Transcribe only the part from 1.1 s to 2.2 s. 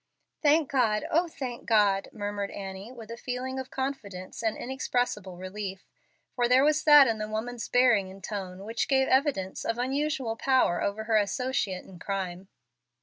oh, thank God,"